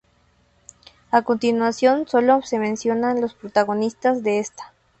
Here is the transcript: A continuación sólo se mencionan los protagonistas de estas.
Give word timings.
A 1.11 1.21
continuación 1.21 2.07
sólo 2.07 2.41
se 2.41 2.57
mencionan 2.57 3.21
los 3.21 3.35
protagonistas 3.35 4.23
de 4.23 4.39
estas. 4.39 4.71